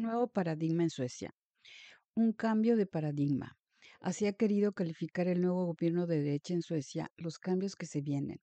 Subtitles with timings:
[0.00, 1.34] Un nuevo paradigma en Suecia.
[2.14, 3.58] Un cambio de paradigma.
[4.00, 8.00] Así ha querido calificar el nuevo gobierno de derecha en Suecia los cambios que se
[8.00, 8.40] vienen.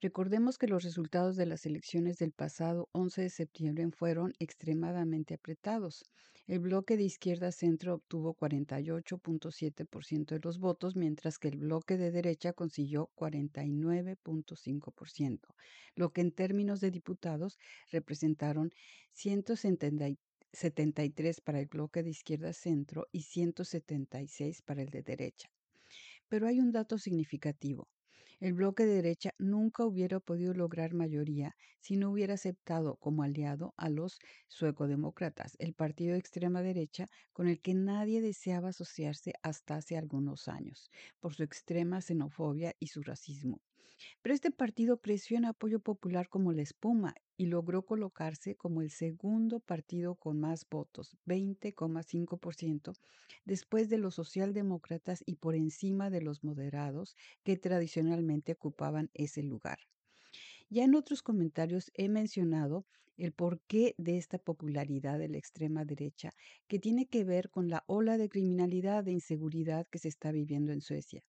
[0.00, 6.02] Recordemos que los resultados de las elecciones del pasado 11 de septiembre fueron extremadamente apretados.
[6.48, 12.10] El bloque de izquierda centro obtuvo 48.7% de los votos, mientras que el bloque de
[12.10, 15.54] derecha consiguió 49.5%,
[15.94, 17.56] lo que en términos de diputados
[17.92, 18.72] representaron
[19.12, 20.16] 173
[21.44, 25.48] para el bloque de izquierda centro y 176 para el de derecha.
[26.28, 27.88] Pero hay un dato significativo.
[28.40, 33.74] El bloque de derecha nunca hubiera podido lograr mayoría si no hubiera aceptado como aliado
[33.76, 34.18] a los
[34.48, 40.48] suecodemócratas, el partido de extrema derecha con el que nadie deseaba asociarse hasta hace algunos
[40.48, 40.90] años,
[41.20, 43.60] por su extrema xenofobia y su racismo.
[44.22, 48.90] Pero este partido creció en apoyo popular como la espuma y logró colocarse como el
[48.90, 52.92] segundo partido con más votos, 20,5%,
[53.44, 59.78] después de los socialdemócratas y por encima de los moderados que tradicionalmente ocupaban ese lugar.
[60.70, 66.34] Ya en otros comentarios he mencionado el porqué de esta popularidad de la extrema derecha,
[66.68, 70.72] que tiene que ver con la ola de criminalidad e inseguridad que se está viviendo
[70.72, 71.24] en Suecia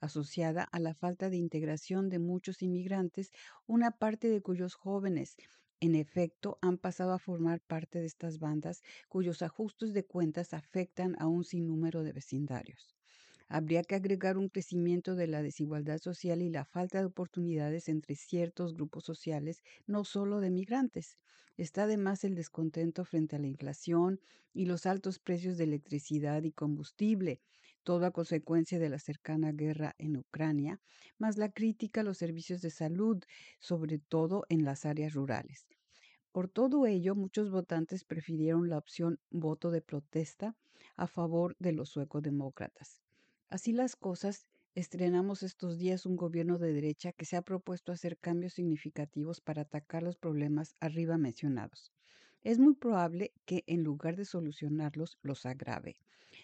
[0.00, 3.30] asociada a la falta de integración de muchos inmigrantes,
[3.66, 5.36] una parte de cuyos jóvenes
[5.80, 11.16] en efecto, han pasado a formar parte de estas bandas cuyos ajustes de cuentas afectan
[11.18, 12.94] a un sinnúmero de vecindarios.
[13.48, 18.14] Habría que agregar un crecimiento de la desigualdad social y la falta de oportunidades entre
[18.14, 21.18] ciertos grupos sociales, no solo de migrantes.
[21.56, 24.20] Está además el descontento frente a la inflación
[24.52, 27.40] y los altos precios de electricidad y combustible,
[27.82, 30.80] toda consecuencia de la cercana guerra en Ucrania,
[31.18, 33.22] más la crítica a los servicios de salud,
[33.58, 35.66] sobre todo en las áreas rurales.
[36.32, 40.56] Por todo ello, muchos votantes prefirieron la opción voto de protesta
[40.96, 43.02] a favor de los suecodemócratas.
[43.48, 48.18] Así las cosas, estrenamos estos días un gobierno de derecha que se ha propuesto hacer
[48.18, 51.92] cambios significativos para atacar los problemas arriba mencionados
[52.42, 56.00] es muy probable que en lugar de solucionarlos, los agrave.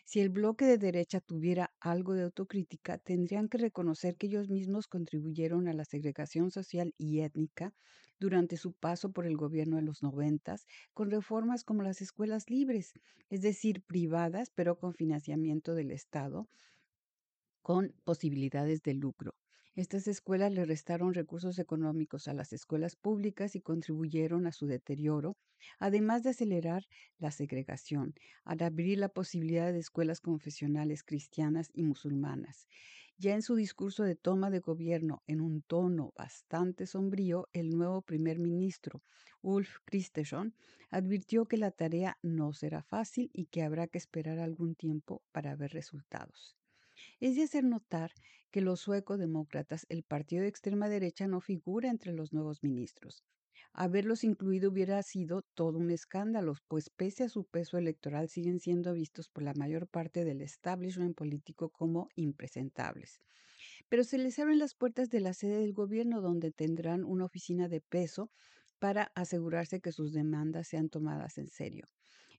[0.06, 4.86] Si el bloque de derecha tuviera algo de autocrítica, tendrían que reconocer que ellos mismos
[4.88, 7.74] contribuyeron a la segregación social y étnica
[8.18, 12.92] durante su paso por el gobierno de los noventas, con reformas como las escuelas libres,
[13.28, 16.48] es decir, privadas, pero con financiamiento del Estado,
[17.60, 19.34] con posibilidades de lucro.
[19.76, 25.36] Estas escuelas le restaron recursos económicos a las escuelas públicas y contribuyeron a su deterioro,
[25.78, 26.86] además de acelerar
[27.18, 28.14] la segregación,
[28.44, 32.68] al abrir la posibilidad de escuelas confesionales cristianas y musulmanas.
[33.18, 38.00] Ya en su discurso de toma de gobierno, en un tono bastante sombrío, el nuevo
[38.00, 39.02] primer ministro,
[39.42, 40.54] Ulf Kristersson,
[40.88, 45.54] advirtió que la tarea no será fácil y que habrá que esperar algún tiempo para
[45.54, 46.56] ver resultados.
[47.20, 48.12] Es de hacer notar
[48.50, 53.22] que los suecodemócratas, el partido de extrema derecha, no figura entre los nuevos ministros.
[53.72, 58.94] Haberlos incluido hubiera sido todo un escándalo, pues pese a su peso electoral siguen siendo
[58.94, 63.20] vistos por la mayor parte del establishment político como impresentables.
[63.88, 67.68] Pero se les abren las puertas de la sede del gobierno donde tendrán una oficina
[67.68, 68.30] de peso
[68.78, 71.88] para asegurarse que sus demandas sean tomadas en serio.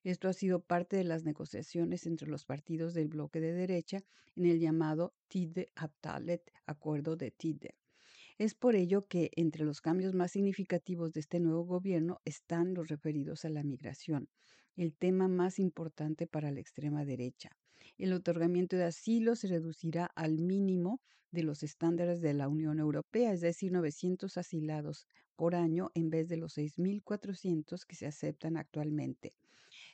[0.04, 4.04] Esto ha sido parte de las negociaciones entre los partidos del bloque de derecha
[4.36, 7.74] en el llamado Tide Abtalet, acuerdo de Tide.
[8.38, 12.88] Es por ello que entre los cambios más significativos de este nuevo gobierno están los
[12.88, 14.28] referidos a la migración,
[14.78, 17.50] el tema más importante para la extrema derecha.
[17.98, 21.00] El otorgamiento de asilo se reducirá al mínimo
[21.32, 25.06] de los estándares de la Unión Europea, es decir, 900 asilados
[25.36, 29.34] por año en vez de los 6.400 que se aceptan actualmente.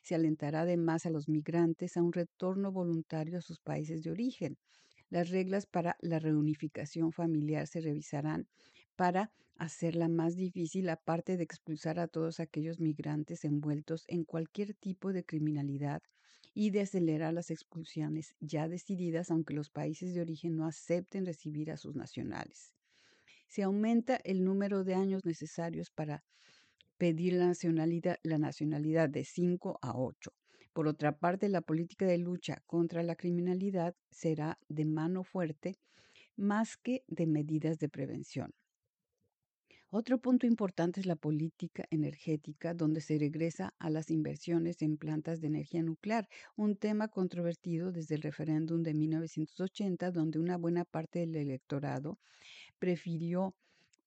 [0.02, 4.58] Se alentará además a los migrantes a un retorno voluntario a sus países de origen.
[5.08, 8.46] Las reglas para la reunificación familiar se revisarán
[8.96, 15.12] para hacerla más difícil, aparte de expulsar a todos aquellos migrantes envueltos en cualquier tipo
[15.12, 16.02] de criminalidad
[16.54, 21.70] y de acelerar las expulsiones ya decididas, aunque los países de origen no acepten recibir
[21.70, 22.74] a sus nacionales.
[23.48, 26.24] Se aumenta el número de años necesarios para
[26.96, 27.46] pedir la
[28.38, 30.32] nacionalidad, de 5 a 8.
[30.72, 35.76] Por otra parte, la política de lucha contra la criminalidad será de mano fuerte
[36.36, 38.52] más que de medidas de prevención.
[39.96, 45.40] Otro punto importante es la política energética, donde se regresa a las inversiones en plantas
[45.40, 51.20] de energía nuclear, un tema controvertido desde el referéndum de 1980, donde una buena parte
[51.20, 52.18] del electorado
[52.80, 53.54] prefirió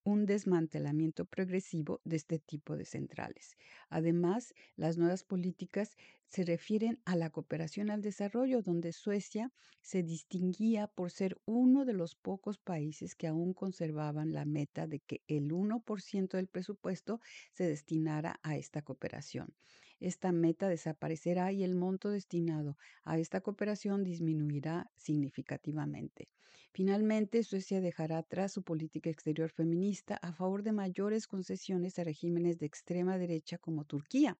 [0.03, 3.55] un desmantelamiento progresivo de este tipo de centrales.
[3.87, 5.95] Además, las nuevas políticas
[6.27, 9.51] se refieren a la cooperación al desarrollo, donde Suecia
[9.81, 14.99] se distinguía por ser uno de los pocos países que aún conservaban la meta de
[14.99, 17.21] que el 1% del presupuesto
[17.53, 19.55] se destinara a esta cooperación.
[19.99, 26.29] Esta meta desaparecerá y el monto destinado a esta cooperación disminuirá significativamente.
[26.71, 32.59] Finalmente, Suecia dejará atrás su política exterior feminista a favor de mayores concesiones a regímenes
[32.59, 34.37] de extrema derecha como Turquía,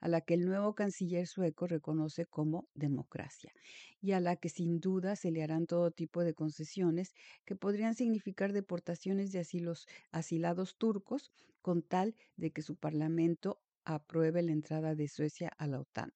[0.00, 3.52] a la que el nuevo canciller sueco reconoce como democracia
[4.00, 7.14] y a la que sin duda se le harán todo tipo de concesiones
[7.44, 11.30] que podrían significar deportaciones de asilos, asilados turcos
[11.62, 16.12] con tal de que su parlamento apruebe la entrada de Suecia a la OTAN.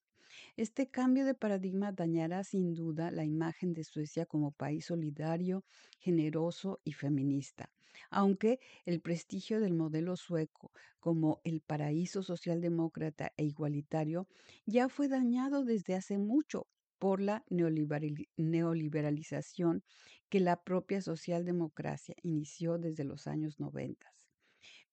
[0.57, 5.65] Este cambio de paradigma dañará sin duda la imagen de Suecia como país solidario,
[5.99, 7.71] generoso y feminista,
[8.11, 14.29] aunque el prestigio del modelo sueco como el paraíso socialdemócrata e igualitario
[14.67, 16.69] ya fue dañado desde hace mucho
[16.99, 19.83] por la neoliberalización
[20.29, 24.13] que la propia socialdemocracia inició desde los años 90.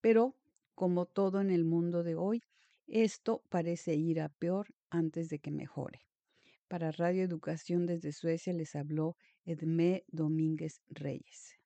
[0.00, 0.36] Pero,
[0.74, 2.42] como todo en el mundo de hoy,
[2.86, 6.00] esto parece ir a peor antes de que mejore.
[6.68, 11.57] Para Radio Educación desde Suecia les habló Edmé Domínguez Reyes.